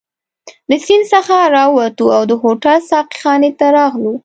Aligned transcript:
له 0.69 0.77
سیند 0.85 1.05
څخه 1.13 1.35
راووتو 1.55 2.05
او 2.15 2.21
د 2.31 2.33
هوټل 2.41 2.77
ساقي 2.91 3.17
خانې 3.21 3.51
ته 3.59 3.65
راغلو. 3.77 4.13